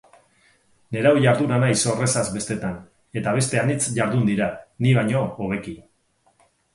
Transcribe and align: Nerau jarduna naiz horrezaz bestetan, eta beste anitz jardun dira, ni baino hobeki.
Nerau 0.95 1.11
jarduna 1.25 1.57
naiz 1.63 1.75
horrezaz 1.91 2.23
bestetan, 2.37 2.79
eta 3.21 3.33
beste 3.35 3.59
anitz 3.65 3.83
jardun 3.99 4.23
dira, 4.31 4.47
ni 4.87 4.95
baino 5.01 5.23
hobeki. 5.37 5.75